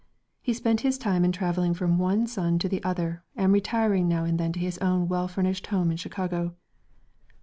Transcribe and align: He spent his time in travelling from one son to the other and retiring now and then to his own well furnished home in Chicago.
He 0.41 0.53
spent 0.55 0.81
his 0.81 0.97
time 0.97 1.23
in 1.23 1.31
travelling 1.31 1.75
from 1.75 1.99
one 1.99 2.25
son 2.25 2.57
to 2.57 2.67
the 2.67 2.83
other 2.83 3.23
and 3.35 3.53
retiring 3.53 4.07
now 4.07 4.23
and 4.23 4.39
then 4.39 4.51
to 4.53 4.59
his 4.59 4.79
own 4.79 5.07
well 5.07 5.27
furnished 5.27 5.67
home 5.67 5.91
in 5.91 5.97
Chicago. 5.97 6.55